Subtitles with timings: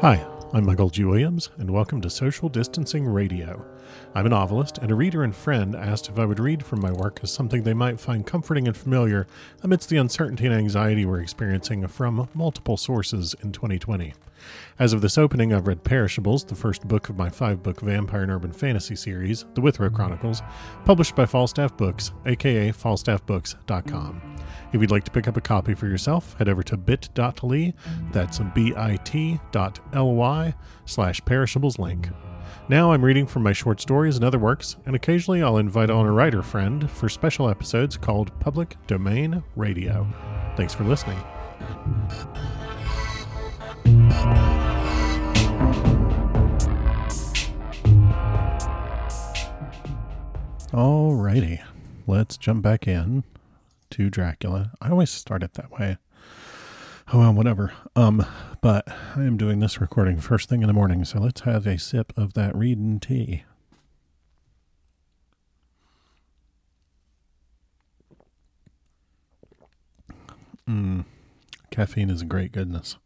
[0.00, 1.02] Hi, I'm Michael G.
[1.02, 3.66] Williams, and welcome to Social Distancing Radio.
[4.14, 6.92] I'm a novelist, and a reader and friend asked if I would read from my
[6.92, 9.26] work as something they might find comforting and familiar
[9.64, 14.14] amidst the uncertainty and anxiety we're experiencing from multiple sources in 2020.
[14.78, 18.22] As of this opening, I've read Perishables, the first book of my five book vampire
[18.22, 20.42] and urban fantasy series, The Withrow Chronicles,
[20.84, 24.36] published by Falstaff Books, aka falstaffbooks.com.
[24.72, 27.74] If you'd like to pick up a copy for yourself, head over to bit.ly,
[28.10, 28.94] that's bit.ly
[30.86, 32.08] slash perishables link.
[32.68, 36.06] Now I'm reading from my short stories and other works, and occasionally I'll invite on
[36.06, 40.06] a writer friend for special episodes called Public Domain Radio.
[40.56, 41.18] Thanks for listening.
[50.72, 51.62] Alrighty,
[52.06, 53.24] let's jump back in
[53.90, 54.72] to Dracula.
[54.80, 55.98] I always start it that way.
[57.12, 57.72] Oh well, whatever.
[57.94, 58.24] Um,
[58.62, 61.78] but I am doing this recording first thing in the morning, so let's have a
[61.78, 63.44] sip of that reading tea.
[70.66, 71.04] Mm,
[71.70, 72.96] caffeine is a great goodness.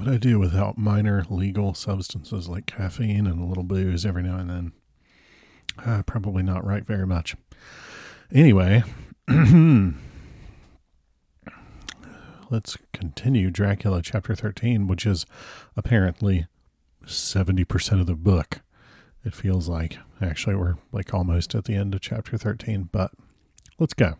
[0.00, 4.38] What I do without minor legal substances like caffeine and a little booze every now
[4.38, 4.72] and then?
[5.78, 7.36] Uh, probably not right very much.
[8.32, 8.82] Anyway,
[12.50, 15.26] let's continue Dracula chapter 13, which is
[15.76, 16.46] apparently
[17.04, 18.62] 70% of the book.
[19.22, 19.98] It feels like.
[20.22, 23.10] Actually, we're like almost at the end of chapter 13, but
[23.78, 24.14] let's go.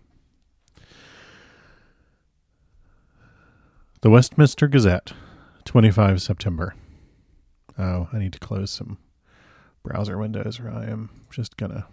[4.03, 5.15] The Westminster Gazette,
[5.65, 6.75] 25 September.
[7.79, 8.99] Oh, I need to close some
[9.83, 11.87] browser windows or I am just going to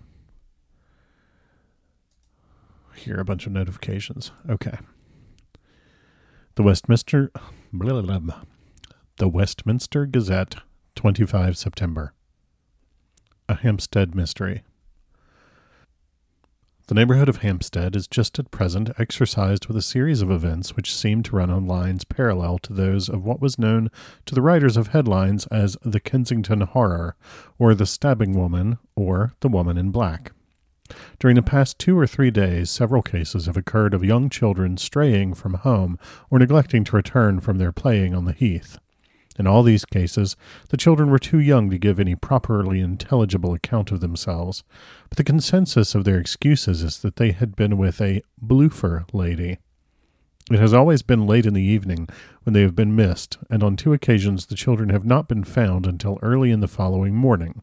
[2.96, 4.32] hear a bunch of notifications.
[4.50, 4.78] Okay.
[6.56, 7.32] The Westminster
[7.72, 8.42] blah, blah, blah.
[9.18, 10.58] The Westminster Gazette,
[10.96, 12.14] 25 September.
[13.50, 14.64] A Hampstead Mystery.
[16.88, 20.96] The neighborhood of Hampstead is just at present exercised with a series of events which
[20.96, 23.92] seem to run on lines parallel to those of what was known
[24.26, 27.18] to the writers of headlines as the Kensington Horror,
[27.60, 30.32] or the Stabbing Woman, or the Woman in Black.
[31.20, 35.34] During the past two or three days, several cases have occurred of young children straying
[35.34, 36.00] from home
[36.30, 38.80] or neglecting to return from their playing on the heath.
[39.38, 40.36] In all these cases,
[40.70, 44.64] the children were too young to give any properly intelligible account of themselves,
[45.10, 49.60] but the consensus of their excuses is that they had been with a bloofer lady.
[50.50, 52.08] It has always been late in the evening
[52.44, 55.86] when they have been missed, and on two occasions the children have not been found
[55.86, 57.62] until early in the following morning.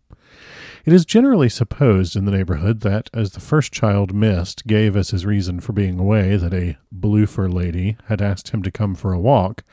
[0.85, 5.11] It is generally supposed in the neighborhood that, as the first child missed gave as
[5.11, 9.15] his reason for being away that a bloofer lady had asked him to come for
[9.15, 9.65] a walk,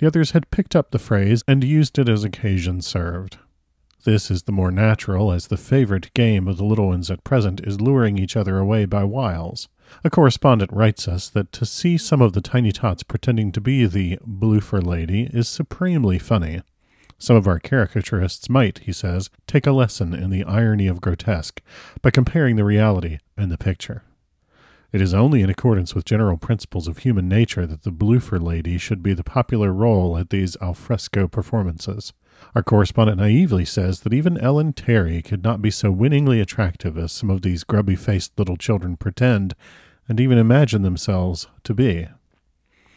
[0.00, 3.36] the others had picked up the phrase and used it as occasion served.
[4.04, 7.60] This is the more natural, as the favorite game of the little ones at present
[7.64, 9.68] is luring each other away by wiles.
[10.02, 13.84] A correspondent writes us that to see some of the tiny tots pretending to be
[13.84, 16.62] the bloofer lady is supremely funny.
[17.18, 21.60] Some of our caricaturists might, he says, take a lesson in the irony of grotesque
[22.00, 24.04] by comparing the reality and the picture.
[24.92, 28.76] It is only in accordance with general principles of human nature that the bloofer lady
[28.76, 32.12] should be the popular role at these alfresco performances.
[32.54, 37.12] Our correspondent naively says that even Ellen Terry could not be so winningly attractive as
[37.12, 39.54] some of these grubby faced little children pretend
[40.08, 42.08] and even imagine themselves to be.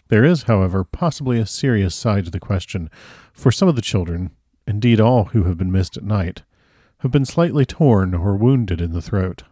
[0.07, 2.89] There is, however, possibly a serious side to the question,
[3.33, 4.31] for some of the children,
[4.65, 6.41] indeed all who have been missed at night,
[6.99, 9.43] have been slightly torn or wounded in the throat.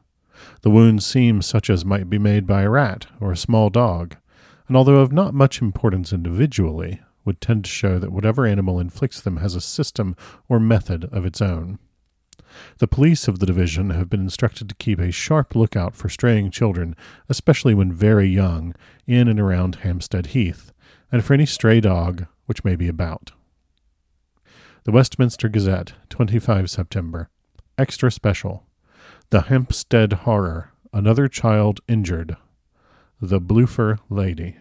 [0.61, 4.15] The wounds seem such as might be made by a rat or a small dog,
[4.67, 9.21] and although of not much importance individually, would tend to show that whatever animal inflicts
[9.21, 10.15] them has a system
[10.49, 11.79] or method of its own.
[12.79, 16.51] The police of the division have been instructed to keep a sharp lookout for straying
[16.51, 16.95] children,
[17.29, 18.75] especially when very young,
[19.07, 20.73] in and around Hampstead Heath,
[21.11, 23.31] and for any stray dog which may be about.
[24.83, 27.29] The Westminster Gazette, 25 September.
[27.77, 28.65] Extra Special.
[29.29, 30.71] The Hampstead Horror.
[30.93, 32.35] Another Child Injured.
[33.21, 34.57] The Bloofer Lady.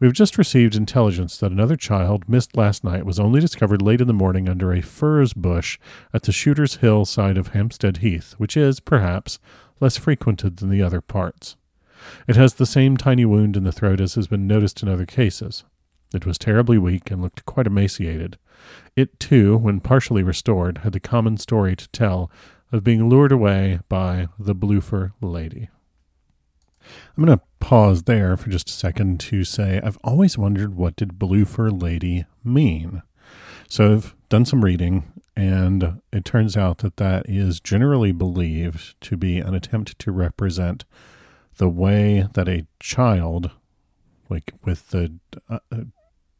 [0.00, 4.00] We have just received intelligence that another child missed last night was only discovered late
[4.00, 5.78] in the morning under a furze bush
[6.14, 9.38] at the Shooter's Hill side of Hampstead Heath, which is, perhaps,
[9.80, 11.56] less frequented than the other parts.
[12.26, 15.06] It has the same tiny wound in the throat as has been noticed in other
[15.06, 15.64] cases.
[16.14, 18.38] It was terribly weak and looked quite emaciated.
[18.96, 22.30] It, too, when partially restored, had the common story to tell
[22.72, 25.68] of being lured away by the Bloofer lady.
[27.16, 30.96] I'm going to pause there for just a second to say I've always wondered what
[30.96, 33.02] did Bloofer lady mean.
[33.68, 39.16] So I've done some reading, and it turns out that that is generally believed to
[39.16, 40.84] be an attempt to represent
[41.58, 43.50] the way that a child,
[44.30, 45.14] like with the
[45.50, 45.58] uh,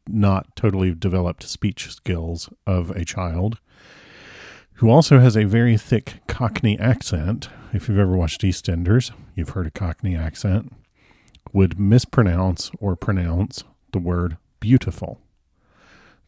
[0.07, 3.61] not totally developed speech skills of a child,
[4.79, 7.49] who also has a very thick Cockney accent.
[7.73, 10.73] If you've ever watched EastEnders, you've heard a Cockney accent,
[11.53, 15.21] would mispronounce or pronounce the word beautiful.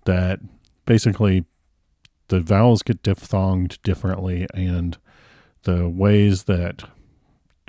[0.04, 0.40] That
[0.84, 1.44] basically
[2.26, 4.98] the vowels get diphthonged differently, and
[5.62, 6.84] the ways that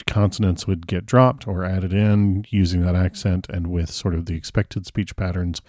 [0.08, 4.36] consonants would get dropped or added in using that accent and with sort of the
[4.36, 5.62] expected speech patterns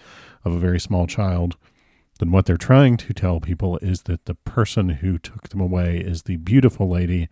[0.43, 1.55] of a very small child
[2.23, 5.97] then what they're trying to tell people is that the person who took them away
[5.97, 7.27] is the beautiful lady,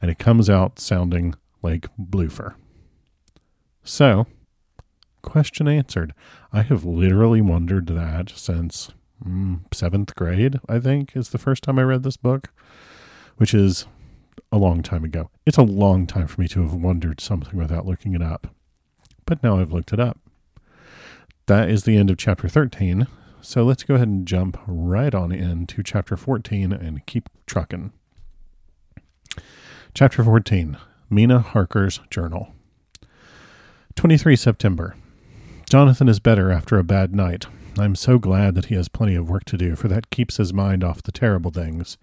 [0.00, 2.56] and it comes out sounding like Bloofer.
[3.84, 4.26] So,
[5.22, 6.12] question answered.
[6.52, 8.90] I have literally wondered that since
[9.24, 12.48] mm, seventh grade, I think, is the first time I read this book,
[13.36, 13.86] which is
[14.50, 15.30] a long time ago.
[15.46, 18.48] It's a long time for me to have wondered something without looking it up.
[19.24, 20.18] But now I've looked it up.
[21.46, 23.06] That is the end of chapter 13.
[23.44, 27.92] So let's go ahead and jump right on into chapter 14 and keep trucking.
[29.94, 30.78] Chapter 14
[31.10, 32.54] Mina Harker's Journal.
[33.96, 34.94] 23 September.
[35.68, 37.46] Jonathan is better after a bad night.
[37.76, 40.52] I'm so glad that he has plenty of work to do, for that keeps his
[40.52, 41.98] mind off the terrible things.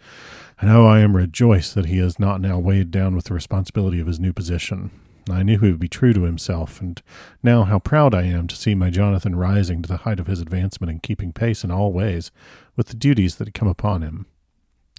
[0.60, 4.02] And oh, I am rejoiced that he is not now weighed down with the responsibility
[4.02, 4.92] of his new position.
[5.30, 7.02] I knew he would be true to himself, and
[7.44, 10.40] now how proud I am to see my Jonathan rising to the height of his
[10.40, 12.32] advancement and keeping pace in all ways
[12.76, 14.26] with the duties that come upon him.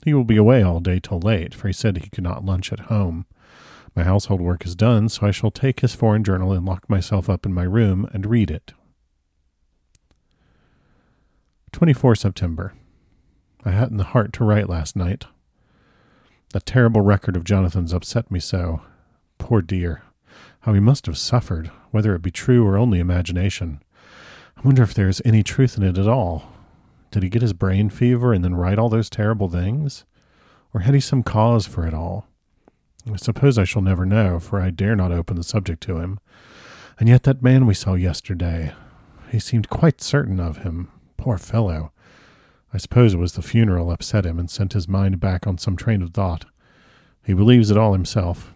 [0.05, 2.72] He will be away all day till late, for he said he could not lunch
[2.72, 3.26] at home.
[3.96, 7.28] My household work is done, so I shall take his foreign journal and lock myself
[7.28, 8.72] up in my room and read it.
[11.72, 12.72] 24 September.
[13.64, 15.26] I hadn't the heart to write last night.
[16.52, 18.82] That terrible record of Jonathan's upset me so.
[19.38, 20.02] Poor dear.
[20.61, 23.83] How he must have suffered, whether it be true or only imagination.
[24.57, 26.53] I wonder if there is any truth in it at all.
[27.11, 30.05] Did he get his brain fever and then write all those terrible things?
[30.75, 32.27] Or had he some cause for it all?
[33.11, 36.21] I suppose I shall never know, for I dare not open the subject to him.
[36.99, 38.75] And yet that man we saw yesterday,
[39.31, 40.91] he seemed quite certain of him.
[41.17, 41.93] Poor fellow.
[42.75, 45.77] I suppose it was the funeral upset him and sent his mind back on some
[45.77, 46.45] train of thought.
[47.25, 48.53] He believes it all himself.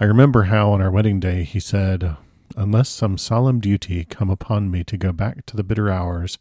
[0.00, 2.16] I remember how on our wedding day he said,
[2.56, 6.38] Unless some solemn duty come upon me to go back to the bitter hours,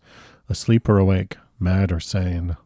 [0.50, 2.58] asleep or awake, mad or sane.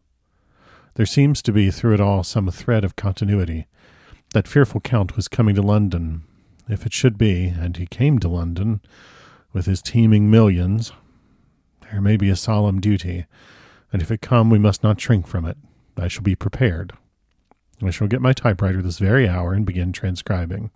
[0.94, 3.66] There seems to be through it all some thread of continuity.
[4.32, 6.22] That fearful Count was coming to London.
[6.68, 8.80] If it should be, and he came to London,
[9.52, 10.92] with his teeming millions,
[11.90, 13.26] there may be a solemn duty,
[13.92, 15.58] and if it come, we must not shrink from it.
[15.98, 16.94] I shall be prepared.
[17.82, 20.70] I shall get my typewriter this very hour and begin transcribing.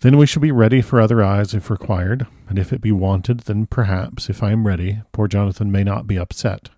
[0.00, 3.40] Then we shall be ready for other eyes if required, and if it be wanted,
[3.40, 6.68] then perhaps, if I am ready, poor Jonathan may not be upset,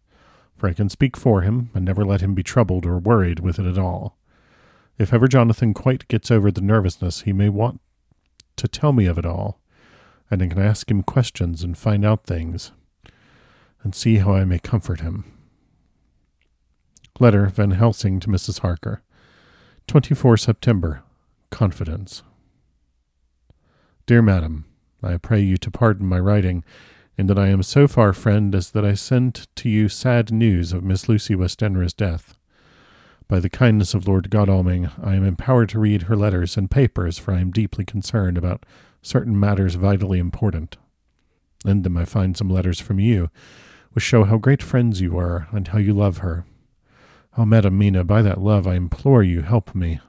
[0.56, 3.58] for I can speak for him and never let him be troubled or worried with
[3.58, 4.16] it at all.
[4.98, 7.80] If ever Jonathan quite gets over the nervousness, he may want
[8.56, 9.60] to tell me of it all,
[10.30, 12.72] and I can ask him questions and find out things,
[13.82, 15.24] and see how I may comfort him.
[17.18, 18.60] Letter Van Helsing to Mrs.
[18.60, 19.02] Harker.
[19.90, 21.02] 24 September.
[21.50, 22.22] Confidence.
[24.06, 24.66] Dear Madam,
[25.02, 26.62] I pray you to pardon my writing,
[27.18, 30.72] in that I am so far friend as that I send to you sad news
[30.72, 32.36] of Miss Lucy Westenra's death.
[33.26, 37.18] By the kindness of Lord Godalming, I am empowered to read her letters and papers,
[37.18, 38.64] for I am deeply concerned about
[39.02, 40.76] certain matters vitally important.
[41.64, 43.28] In them I find some letters from you,
[43.90, 46.46] which show how great friends you are, and how you love her,
[47.38, 50.00] Oh, Madam Mina, by that love I implore you, help me.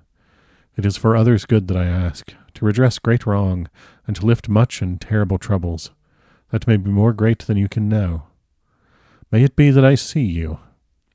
[0.75, 3.70] It is for others' good that I ask, to redress great wrong,
[4.08, 5.92] and to lift much and terrible troubles,
[6.50, 8.24] that may be more great than you can know.
[9.32, 10.60] May it be that I see you.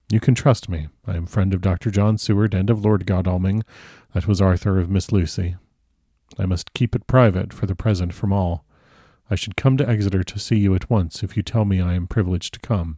[0.08, 0.88] You can trust me.
[1.06, 1.90] I am friend of Dr.
[1.90, 3.64] John Seward and of Lord Godalming,
[4.14, 5.56] that was Arthur of Miss Lucy.
[6.38, 8.64] I must keep it private for the present from all.
[9.28, 11.94] I should come to Exeter to see you at once if you tell me I
[11.94, 12.96] am privileged to come,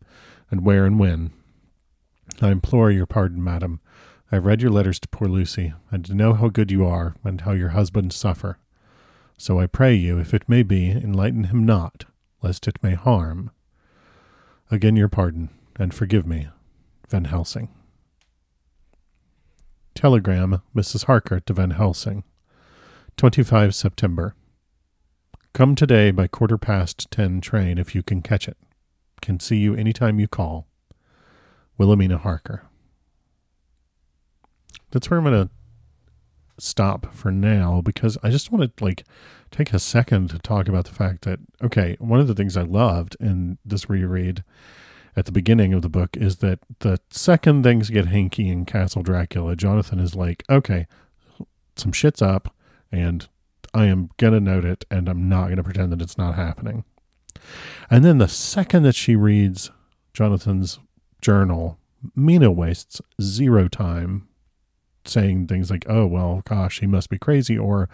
[0.50, 1.33] and where and when.
[2.40, 3.80] I implore your pardon, madam.
[4.30, 7.40] I have read your letters to poor Lucy, and know how good you are, and
[7.40, 8.58] how your husband suffer.
[9.37, 12.04] So I pray you, if it may be, enlighten him not,
[12.42, 13.50] lest it may harm.
[14.70, 16.49] Again your pardon, and forgive me.
[17.08, 17.70] Van Helsing.
[19.94, 21.04] Telegram Mrs.
[21.06, 22.23] Harker to Van Helsing.
[23.16, 24.35] 25 September.
[25.54, 28.56] Come today by quarter past ten train if you can catch it.
[29.20, 30.68] Can see you anytime you call.
[31.78, 32.64] Wilhelmina Harker.
[34.90, 35.50] That's where I'm going to
[36.58, 39.04] stop for now because I just want to like
[39.50, 42.62] take a second to talk about the fact that okay, one of the things I
[42.62, 44.42] loved in this reread
[45.16, 49.02] at the beginning of the book is that the second things get hanky in Castle
[49.02, 50.87] Dracula, Jonathan is like, okay,
[51.76, 52.54] some shit's up
[52.90, 53.28] and
[53.75, 56.35] I am going to note it and I'm not going to pretend that it's not
[56.35, 56.85] happening.
[57.90, 59.70] And then the second that she reads
[60.12, 60.78] Jonathan's
[61.21, 61.79] journal,
[62.15, 64.29] Mina wastes zero time
[65.05, 67.89] saying things like, oh, well, gosh, he must be crazy, or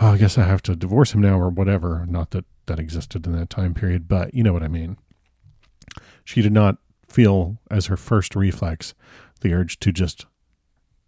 [0.00, 2.06] oh, I guess I have to divorce him now, or whatever.
[2.08, 4.96] Not that that existed in that time period, but you know what I mean.
[6.24, 6.78] She did not
[7.08, 8.94] feel as her first reflex
[9.40, 10.26] the urge to just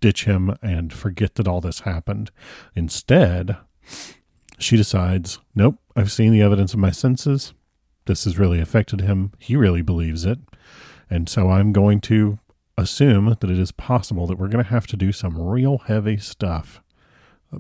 [0.01, 2.31] ditch him and forget that all this happened.
[2.75, 3.57] Instead,
[4.59, 7.55] she decides, nope, I've seen the evidence of my senses.
[8.05, 9.33] This has really affected him.
[9.39, 10.39] He really believes it.
[11.09, 12.39] And so I'm going to
[12.79, 16.19] assume that it is possible that we're going to have to do some real heavy
[16.19, 16.81] stuff.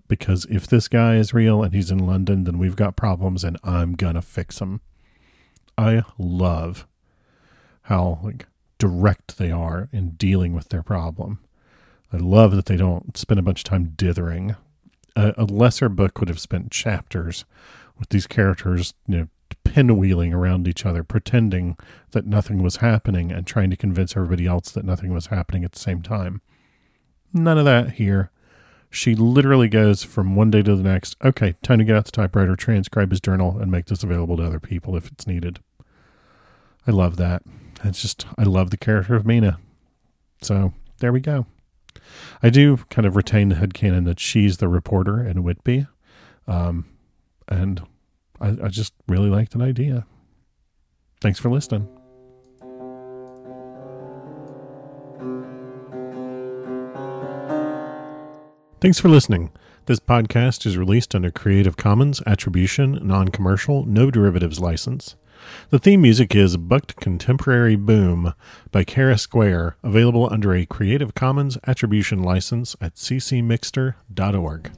[0.09, 3.57] Because if this guy is real and he's in London, then we've got problems and
[3.62, 4.81] I'm going to fix them.
[5.79, 6.87] I love
[7.83, 8.47] how like
[8.79, 11.38] direct they are in dealing with their problem.
[12.12, 14.57] I love that they don't spend a bunch of time dithering.
[15.15, 17.45] A, a lesser book would have spent chapters
[17.99, 19.29] with these characters, you know,
[19.76, 21.76] pinwheeling around each other, pretending
[22.12, 25.73] that nothing was happening and trying to convince everybody else that nothing was happening at
[25.73, 26.40] the same time.
[27.35, 28.30] None of that here.
[28.88, 31.14] She literally goes from one day to the next.
[31.23, 34.45] Okay, time to get out the typewriter, transcribe his journal, and make this available to
[34.45, 35.61] other people if it's needed.
[36.87, 37.42] I love that.
[37.85, 39.59] It's just, I love the character of Mina.
[40.40, 41.45] So there we go.
[42.42, 45.87] I do kind of retain the headcanon that she's the reporter in Whitby.
[46.47, 46.87] Um,
[47.49, 47.83] and
[48.40, 50.07] I, I just really liked that idea.
[51.21, 51.88] Thanks for listening.
[58.81, 59.50] Thanks for listening.
[59.87, 65.16] This podcast is released under Creative Commons Attribution, Non Commercial, No Derivatives license.
[65.71, 68.35] The theme music is Bucked Contemporary Boom
[68.71, 74.71] by Kara Square, available under a Creative Commons Attribution license at ccmixter.org.